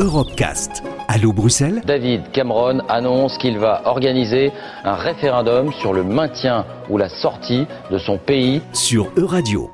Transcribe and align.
Europecast. 0.00 0.82
Allô 1.08 1.34
Bruxelles 1.34 1.82
David 1.84 2.30
Cameron 2.32 2.78
annonce 2.88 3.36
qu'il 3.36 3.58
va 3.58 3.82
organiser 3.84 4.50
un 4.82 4.94
référendum 4.94 5.74
sur 5.74 5.92
le 5.92 6.02
maintien 6.04 6.64
ou 6.88 6.96
la 6.96 7.10
sortie 7.10 7.66
de 7.90 7.98
son 7.98 8.16
pays 8.16 8.62
sur 8.72 9.12
Euradio. 9.18 9.70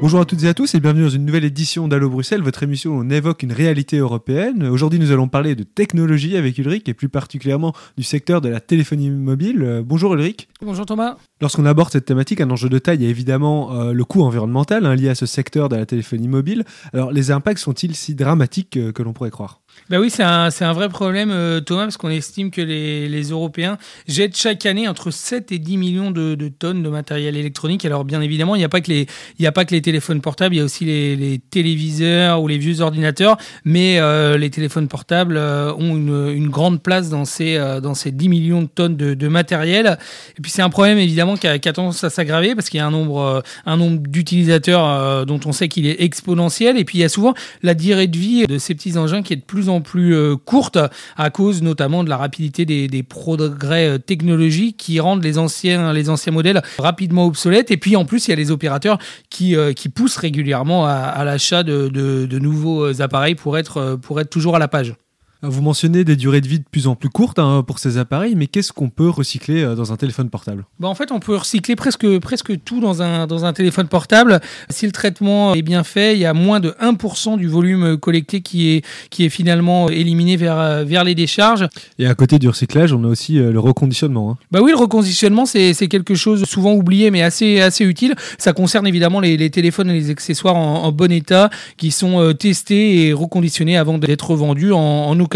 Bonjour 0.00 0.20
à 0.20 0.24
toutes 0.24 0.42
et 0.44 0.48
à 0.48 0.54
tous 0.54 0.74
et 0.74 0.80
bienvenue 0.80 1.02
dans 1.02 1.10
une 1.10 1.26
nouvelle 1.26 1.44
édition 1.44 1.86
d'Allo 1.86 2.08
Bruxelles, 2.08 2.40
votre 2.40 2.62
émission 2.62 2.92
où 2.92 3.02
on 3.04 3.10
évoque 3.10 3.42
une 3.42 3.52
réalité 3.52 3.98
européenne. 3.98 4.64
Aujourd'hui, 4.64 4.98
nous 4.98 5.12
allons 5.12 5.28
parler 5.28 5.54
de 5.54 5.64
technologie 5.64 6.38
avec 6.38 6.56
Ulrich 6.56 6.88
et 6.88 6.94
plus 6.94 7.10
particulièrement 7.10 7.74
du 7.98 8.04
secteur 8.04 8.40
de 8.40 8.48
la 8.48 8.60
téléphonie 8.60 9.10
mobile. 9.10 9.62
Euh, 9.62 9.82
bonjour 9.84 10.14
Ulrich. 10.14 10.48
Bonjour 10.62 10.86
Thomas. 10.86 11.16
Lorsqu'on 11.40 11.66
aborde 11.66 11.92
cette 11.92 12.04
thématique, 12.04 12.40
un 12.40 12.50
enjeu 12.50 12.68
de 12.68 12.78
taille 12.80 13.04
est 13.04 13.08
évidemment 13.08 13.72
euh, 13.72 13.92
le 13.92 14.04
coût 14.04 14.22
environnemental 14.22 14.84
hein, 14.84 14.96
lié 14.96 15.08
à 15.08 15.14
ce 15.14 15.24
secteur 15.24 15.68
de 15.68 15.76
la 15.76 15.86
téléphonie 15.86 16.26
mobile. 16.26 16.64
Alors, 16.92 17.12
les 17.12 17.30
impacts 17.30 17.60
sont-ils 17.60 17.94
si 17.94 18.16
dramatiques 18.16 18.76
euh, 18.76 18.90
que 18.90 19.04
l'on 19.04 19.12
pourrait 19.12 19.30
croire? 19.30 19.60
Ben 19.88 20.00
oui, 20.00 20.10
c'est 20.10 20.24
un, 20.24 20.48
un, 20.60 20.72
vrai 20.72 20.88
problème, 20.88 21.30
euh, 21.30 21.60
Thomas, 21.60 21.84
parce 21.84 21.96
qu'on 21.96 22.10
estime 22.10 22.50
que 22.50 22.60
les, 22.60 23.08
les, 23.08 23.22
Européens 23.30 23.78
jettent 24.08 24.36
chaque 24.36 24.66
année 24.66 24.88
entre 24.88 25.12
7 25.12 25.52
et 25.52 25.60
10 25.60 25.76
millions 25.76 26.10
de, 26.10 26.34
tonnes 26.48 26.82
de 26.82 26.88
matériel 26.88 27.36
électronique. 27.36 27.84
Alors, 27.84 28.04
bien 28.04 28.20
évidemment, 28.20 28.56
il 28.56 28.58
n'y 28.58 28.64
a, 28.64 28.68
pas 28.68 28.80
que 28.80 28.90
les, 28.90 29.06
a 29.46 29.52
pas 29.52 29.64
que 29.64 29.72
les 29.72 29.82
téléphones 29.82 30.20
portables, 30.20 30.56
il 30.56 30.58
y 30.58 30.60
a 30.60 30.64
aussi 30.64 30.84
les, 30.84 31.40
téléviseurs 31.50 32.42
ou 32.42 32.48
les 32.48 32.58
vieux 32.58 32.80
ordinateurs, 32.80 33.36
mais 33.64 34.00
les 34.36 34.50
téléphones 34.50 34.88
portables 34.88 35.38
ont 35.38 35.96
une, 35.96 36.48
grande 36.48 36.82
place 36.82 37.08
dans 37.08 37.24
ces, 37.24 37.56
dans 37.80 37.94
ces 37.94 38.10
10 38.10 38.28
millions 38.28 38.62
de 38.62 38.66
tonnes 38.66 38.96
de 38.96 39.28
matériel. 39.28 39.98
Et 40.36 40.42
puis, 40.42 40.50
c'est 40.50 40.62
un 40.62 40.70
problème, 40.70 40.98
évidemment, 40.98 41.27
qui 41.36 41.46
a, 41.46 41.58
qui 41.58 41.68
a 41.68 41.72
tendance 41.72 42.02
à 42.04 42.10
s'aggraver, 42.10 42.54
parce 42.54 42.68
qu'il 42.68 42.78
y 42.78 42.80
a 42.80 42.86
un 42.86 42.90
nombre, 42.90 43.20
euh, 43.20 43.40
un 43.66 43.76
nombre 43.76 43.98
d'utilisateurs 43.98 45.26
dont 45.26 45.40
on 45.44 45.52
sait 45.52 45.68
qu'il 45.68 45.86
est 45.86 46.02
exponentiel. 46.02 46.78
Et 46.78 46.84
puis, 46.84 46.98
il 46.98 47.00
y 47.00 47.04
a 47.04 47.08
souvent 47.08 47.34
la 47.62 47.74
durée 47.74 48.06
de 48.06 48.16
vie 48.16 48.46
de 48.46 48.58
ces 48.58 48.74
petits 48.74 48.96
engins 48.96 49.22
qui 49.22 49.32
est 49.32 49.36
de 49.36 49.42
plus 49.42 49.68
en 49.68 49.80
plus 49.80 50.14
euh, 50.14 50.36
courte 50.36 50.78
à 51.16 51.30
cause 51.30 51.62
notamment 51.62 52.04
de 52.04 52.08
la 52.08 52.16
rapidité 52.16 52.64
des, 52.64 53.02
progrès 53.02 53.88
euh, 53.88 53.98
technologiques 53.98 54.76
qui 54.76 55.00
rendent 55.00 55.22
les 55.22 55.38
anciens, 55.38 55.92
les 55.92 56.10
anciens 56.10 56.32
modèles 56.32 56.62
rapidement 56.78 57.26
obsolètes. 57.26 57.70
Et 57.70 57.76
puis 57.76 57.96
en 57.96 58.04
plus, 58.04 58.26
il 58.26 58.30
y 58.30 58.32
a 58.32 58.36
les 58.36 58.50
opérateurs 58.50 58.98
qui, 59.30 59.56
euh, 59.56 59.72
qui 59.72 59.88
poussent 59.88 60.16
régulièrement 60.16 60.86
à, 60.86 60.92
à 60.92 61.24
l'achat 61.24 61.62
de, 61.62 61.88
de, 61.88 62.26
de, 62.26 62.38
nouveaux 62.38 63.00
appareils 63.00 63.34
pour 63.34 63.58
être, 63.58 63.98
pour 64.00 64.20
être 64.20 64.30
toujours 64.30 64.56
à 64.56 64.58
la 64.58 64.68
page. 64.68 64.94
Vous 65.42 65.62
mentionnez 65.62 66.02
des 66.02 66.16
durées 66.16 66.40
de 66.40 66.48
vie 66.48 66.58
de 66.58 66.64
plus 66.68 66.88
en 66.88 66.96
plus 66.96 67.10
courtes 67.10 67.38
hein, 67.38 67.62
pour 67.64 67.78
ces 67.78 67.96
appareils, 67.96 68.34
mais 68.34 68.48
qu'est-ce 68.48 68.72
qu'on 68.72 68.88
peut 68.88 69.08
recycler 69.08 69.62
euh, 69.62 69.76
dans 69.76 69.92
un 69.92 69.96
téléphone 69.96 70.30
portable? 70.30 70.64
Bah 70.80 70.88
En 70.88 70.96
fait, 70.96 71.12
on 71.12 71.20
peut 71.20 71.36
recycler 71.36 71.76
presque, 71.76 72.18
presque 72.18 72.64
tout 72.64 72.80
dans 72.80 73.02
un, 73.02 73.28
dans 73.28 73.44
un 73.44 73.52
téléphone 73.52 73.86
portable. 73.86 74.40
Si 74.68 74.84
le 74.84 74.90
traitement 74.90 75.54
est 75.54 75.62
bien 75.62 75.84
fait, 75.84 76.14
il 76.14 76.18
y 76.18 76.26
a 76.26 76.34
moins 76.34 76.58
de 76.58 76.70
1% 76.82 77.36
du 77.36 77.46
volume 77.46 77.98
collecté 77.98 78.40
qui 78.40 78.70
est, 78.70 78.84
qui 79.10 79.24
est 79.24 79.28
finalement 79.28 79.88
éliminé 79.88 80.36
vers, 80.36 80.84
vers 80.84 81.04
les 81.04 81.14
décharges. 81.14 81.68
Et 82.00 82.06
à 82.06 82.14
côté 82.16 82.40
du 82.40 82.48
recyclage, 82.48 82.92
on 82.92 83.04
a 83.04 83.06
aussi 83.06 83.38
euh, 83.38 83.52
le 83.52 83.60
reconditionnement. 83.60 84.32
Hein. 84.32 84.38
Bah 84.50 84.58
oui, 84.60 84.72
le 84.72 84.76
reconditionnement, 84.76 85.46
c'est 85.46 85.74
quelque 85.88 86.16
chose 86.16 86.46
souvent 86.46 86.72
oublié, 86.72 87.12
mais 87.12 87.22
assez, 87.22 87.60
assez 87.60 87.84
utile. 87.84 88.16
Ça 88.38 88.52
concerne 88.52 88.88
évidemment 88.88 89.20
les, 89.20 89.36
les 89.36 89.50
téléphones 89.50 89.90
et 89.90 89.94
les 89.94 90.10
accessoires 90.10 90.56
en, 90.56 90.82
en 90.82 90.90
bon 90.90 91.12
état 91.12 91.48
qui 91.76 91.92
sont 91.92 92.20
euh, 92.20 92.32
testés 92.32 93.06
et 93.06 93.12
reconditionnés 93.12 93.76
avant 93.76 93.98
d'être 93.98 94.34
vendus 94.34 94.72
en, 94.72 94.78
en 94.78 95.27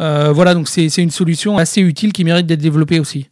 Euh, 0.00 0.32
voilà, 0.32 0.54
donc 0.54 0.68
c'est 0.68 0.86
une 0.96 1.10
solution 1.10 1.58
assez 1.58 1.80
utile 1.80 2.12
qui 2.12 2.24
mérite 2.24 2.46
d'être 2.46 2.60
développée 2.60 3.00
aussi. 3.00 3.28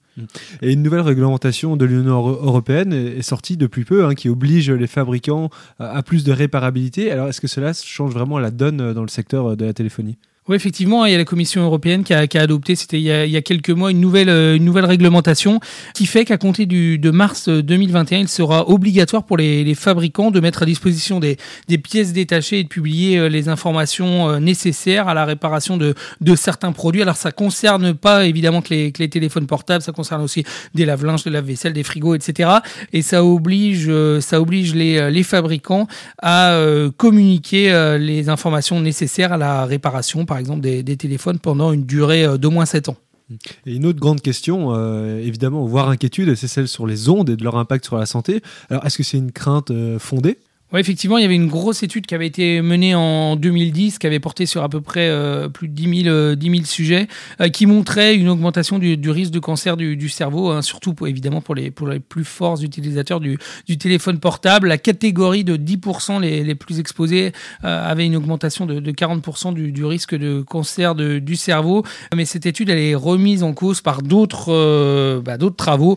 Et 0.63 0.73
une 0.73 0.83
nouvelle 0.83 1.03
réglementation 1.03 1.77
de 1.77 1.85
l'Union 1.85 2.27
européenne 2.27 2.93
est 2.95 3.23
sortie 3.23 3.59
depuis 3.59 3.85
peu, 3.85 4.07
hein, 4.07 4.15
qui 4.15 4.31
oblige 4.31 4.71
les 4.71 4.87
fabricants 4.87 5.51
à 5.79 6.03
plus 6.03 6.25
de 6.25 6.33
réparabilité. 6.33 7.13
Alors, 7.13 7.29
est-ce 7.29 7.41
que 7.41 7.49
cela 7.49 7.73
change 7.75 8.13
vraiment 8.13 8.39
la 8.39 8.51
donne 8.51 8.95
dans 8.95 9.03
le 9.03 9.09
secteur 9.09 9.59
de 9.59 9.65
la 9.67 9.75
téléphonie? 9.75 10.17
Oui, 10.49 10.57
effectivement, 10.57 11.05
il 11.07 11.13
y 11.13 11.15
a 11.15 11.19
la 11.19 11.25
Commission 11.25 11.63
européenne 11.63 12.05
qui 12.05 12.15
a, 12.15 12.27
qui 12.27 12.39
a 12.39 12.43
adopté, 12.43 12.77
c'était 12.77 13.01
il, 13.01 13.07
il, 13.07 13.31
y 13.31 13.37
a 13.37 13.43
quelques 13.43 13.71
mois, 13.71 13.91
une 13.91 14.01
nouvelle, 14.01 14.29
une 14.29 14.65
nouvelle 14.65 14.85
réglementation 14.85 15.61
qui 15.95 16.07
fait 16.07 16.25
qu'à 16.25 16.39
compter 16.39 16.67
du, 16.67 16.99
de 16.99 17.11
mars 17.11 17.49
2021, 17.49 18.21
il 18.21 18.29
sera 18.29 18.69
obligatoire 18.69 19.25
pour 19.25 19.37
les, 19.37 19.65
les 19.65 19.75
fabricants 19.75 20.31
de 20.31 20.41
mettre 20.41 20.63
à 20.63 20.67
disposition 20.67 21.19
des, 21.19 21.37
des, 21.69 21.79
pièces 21.79 22.13
détachées 22.13 22.61
et 22.61 22.63
de 22.63 22.69
publier 22.69 23.19
euh, 23.19 23.29
les 23.29 23.49
informations 23.49 24.29
euh, 24.29 24.39
nécessaires 24.39 25.09
à 25.09 25.15
la 25.15 25.25
réparation 25.25 25.77
de, 25.77 25.95
de 26.21 26.37
certains 26.37 26.73
produits. 26.73 27.03
Alors, 27.03 27.17
ça 27.17 27.33
concerne 27.33 27.95
pas 27.95 28.25
évidemment 28.27 28.63
que 28.63 28.73
les, 28.73 28.93
que 28.93 29.03
les 29.03 29.09
téléphones 29.09 29.47
portables, 29.47 29.83
ça 29.83 29.93
concerne 29.93 30.23
aussi 30.23 30.45
des 30.75 30.85
lave-linges, 30.85 31.25
des 31.25 31.31
lave-vaisselle, 31.31 31.73
des 31.73 31.83
frigos, 31.83 32.15
etc. 32.15 32.51
Et 32.93 33.03
ça 33.03 33.25
oblige, 33.25 33.87
euh, 33.89 34.21
ça 34.21 34.41
oblige 34.41 34.75
les, 34.75 35.11
les 35.11 35.23
fabricants 35.23 35.89
à 36.23 36.57
communiquer 36.97 37.97
les 37.99 38.29
informations 38.29 38.81
nécessaires 38.81 39.33
à 39.33 39.37
la 39.37 39.65
réparation, 39.65 40.25
par 40.25 40.36
par 40.37 40.41
exemple 40.41 40.61
des, 40.61 40.97
téléphones 40.99 41.39
pendant 41.39 41.73
une 41.73 41.87
durée 41.87 42.37
d'au 42.37 42.51
moins 42.51 42.67
7 42.67 42.91
ans. 42.91 42.97
Et 43.65 43.75
une 43.75 43.87
autre 43.87 43.99
grande 43.99 44.21
question, 44.21 44.75
euh, 44.75 45.19
évidemment, 45.19 45.65
voire 45.65 45.89
inquiétude, 45.89 46.35
c'est 46.35 46.47
celle 46.47 46.69
sur 46.69 46.87
les 46.87 47.09
ondes 47.09 47.31
et 47.31 47.37
de 47.37 47.43
leur 47.43 47.57
impact 47.57 47.87
sur 47.87 47.97
la 47.97 48.05
santé. 48.05 48.43
Alors, 48.69 48.85
est-ce 48.85 48.99
que 48.99 49.03
c'est 49.03 49.17
une 49.17 49.33
crainte 49.33 49.71
euh, 49.71 49.99
fondée? 49.99 50.37
Oui, 50.73 50.81
effectivement, 50.81 51.17
il 51.17 51.23
y 51.23 51.25
avait 51.25 51.37
une 51.37 51.47
grosse 51.47 51.85
étude 51.85 52.07
qui 52.07 52.15
avait 52.17 52.27
été 52.27 52.61
menée 52.61 52.97
en 52.97 53.37
2010, 53.37 54.01
qui 54.01 54.07
avait 54.09 54.19
porté 54.19 54.47
sur 54.47 54.65
à 54.65 54.69
peu 54.69 54.81
près 54.81 55.09
euh, 55.09 55.49
plus 55.49 55.69
de 55.69 55.73
10 55.73 56.03
000, 56.03 56.13
euh, 56.13 56.35
10 56.35 56.51
000 56.51 56.65
sujets, 56.65 57.07
euh, 57.41 57.49
qui 57.49 57.67
montrait 57.67 58.17
une 58.17 58.29
augmentation 58.29 58.81
du, 58.81 59.11
risque 59.11 59.31
de 59.31 59.39
cancer 59.39 59.77
du, 59.77 60.09
cerveau, 60.09 60.51
hein, 60.51 60.63
surtout 60.63 60.93
évidemment 61.07 61.41
pour 61.41 61.55
les, 61.55 61.71
pour 61.71 61.87
les 61.87 62.01
plus 62.01 62.25
forts 62.25 62.61
utilisateurs 62.65 63.21
du, 63.21 63.39
téléphone 63.79 64.19
portable. 64.19 64.67
La 64.67 64.79
catégorie 64.79 65.45
de 65.45 65.57
10% 65.57 66.21
les, 66.21 66.43
les 66.43 66.55
plus 66.57 66.81
exposés 66.81 67.33
avait 67.63 68.07
une 68.07 68.17
augmentation 68.17 68.67
de, 68.67 68.81
de 68.81 68.91
40% 68.91 69.55
du, 69.55 69.85
risque 69.85 70.17
de 70.17 70.43
cancer 70.43 70.97
du 70.97 71.37
cerveau. 71.37 71.85
Mais 72.15 72.25
cette 72.25 72.47
étude, 72.47 72.71
elle 72.71 72.79
est 72.79 72.95
remise 72.97 73.45
en 73.45 73.53
cause 73.53 73.83
par 73.83 74.03
d'autres 74.03 75.21
bah, 75.25 75.37
travaux 75.57 75.97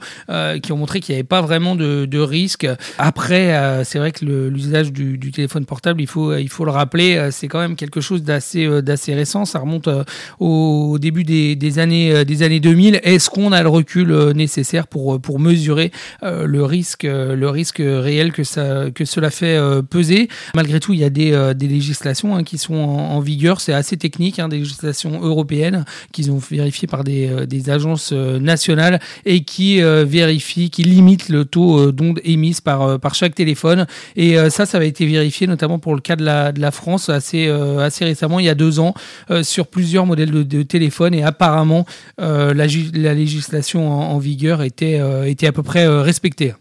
qui 0.61 0.71
ont 0.71 0.77
montré 0.77 0.99
qu'il 0.99 1.13
n'y 1.13 1.19
avait 1.19 1.27
pas 1.27 1.41
vraiment 1.41 1.75
de, 1.75 2.05
de 2.05 2.19
risque. 2.19 2.67
Après, 2.97 3.83
c'est 3.85 3.97
vrai 3.97 4.11
que 4.11 4.25
le 4.25 4.58
l'usage 4.59 4.91
du, 4.91 5.31
téléphone 5.31 5.65
portable, 5.65 6.01
il 6.01 6.07
faut, 6.07 6.35
il 6.35 6.49
faut 6.49 6.65
le 6.65 6.71
rappeler, 6.71 7.15
euh, 7.15 7.31
c'est 7.31 7.47
quand 7.47 7.59
même 7.59 7.75
quelque 7.75 8.01
chose 8.01 8.23
d'assez, 8.23 8.65
euh, 8.65 8.81
d'assez 8.81 9.13
récent. 9.13 9.45
Ça 9.45 9.59
remonte 9.59 9.87
euh, 9.87 10.03
au 10.39 10.97
début 10.99 11.23
des, 11.23 11.79
années, 11.79 12.25
des 12.25 12.43
années 12.43 12.59
2000. 12.59 12.99
Est-ce 13.03 13.29
qu'on 13.29 13.51
a 13.51 13.61
le 13.63 13.69
recul 13.69 14.31
nécessaire 14.31 14.87
pour, 14.87 15.21
pour 15.21 15.39
mesurer 15.39 15.91
le 16.21 16.63
risque, 16.63 17.03
le 17.03 17.49
risque 17.49 17.81
réel 17.81 18.31
que, 18.31 18.43
ça, 18.43 18.85
que 18.93 19.05
cela 19.05 19.29
fait 19.29 19.59
peser? 19.89 20.27
Malgré 20.55 20.79
tout, 20.79 20.93
il 20.93 20.99
y 20.99 21.03
a 21.03 21.09
des, 21.09 21.53
des 21.55 21.67
législations 21.67 22.35
hein, 22.35 22.43
qui 22.43 22.57
sont 22.57 22.75
en, 22.75 23.19
vigueur. 23.19 23.61
C'est 23.61 23.73
assez 23.73 23.97
technique, 23.97 24.39
hein, 24.39 24.47
des 24.47 24.57
législations 24.57 25.21
européennes 25.21 25.85
qui 26.11 26.29
ont 26.29 26.37
vérifiées 26.37 26.87
par 26.87 27.03
des, 27.03 27.45
des 27.47 27.69
agences 27.69 28.11
nationales 28.11 28.99
et 29.25 29.43
qui 29.43 29.81
vérifient, 29.81 30.69
qui 30.69 30.83
limitent 30.83 31.29
le 31.29 31.45
taux 31.45 31.91
d'ondes 31.91 32.19
émises 32.23 32.61
par, 32.61 32.99
par 32.99 33.15
chaque 33.15 33.35
téléphone. 33.35 33.85
Et 34.15 34.37
ça, 34.49 34.65
ça 34.65 34.77
avait 34.77 34.87
été 34.87 35.05
vérifié 35.05 35.47
notamment 35.47 35.79
pour 35.79 35.95
le 35.95 36.01
cas 36.01 36.15
de 36.15 36.23
la, 36.23 36.51
de 36.51 36.59
la 36.59 36.71
France 36.71 37.09
assez, 37.09 37.47
euh, 37.47 37.79
assez 37.79 38.05
récemment, 38.05 38.39
il 38.39 38.45
y 38.45 38.49
a 38.49 38.55
deux 38.55 38.79
ans, 38.79 38.93
euh, 39.31 39.43
sur 39.43 39.67
plusieurs 39.67 40.05
modèles 40.05 40.31
de, 40.31 40.43
de 40.43 40.63
téléphone 40.63 41.13
et 41.13 41.23
apparemment 41.23 41.85
euh, 42.21 42.53
la, 42.53 42.65
la, 42.93 43.13
législation 43.13 43.91
en, 43.91 44.11
en 44.11 44.19
vigueur 44.19 44.61
était, 44.61 44.99
euh, 44.99 45.23
était 45.25 45.47
à 45.47 45.51
peu 45.51 45.63
près 45.63 45.85
euh, 45.85 46.01
respectée. 46.01 46.53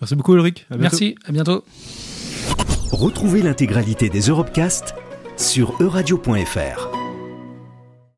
Merci 0.00 0.14
beaucoup 0.14 0.34
Ulrich. 0.34 0.66
À 0.70 0.76
Merci, 0.76 1.16
à 1.26 1.32
bientôt. 1.32 1.64
Retrouvez 2.92 3.42
l'intégralité 3.42 4.08
des 4.08 4.20
Europecast 4.20 4.94
sur 5.36 5.74
euradio.fr. 5.80 6.95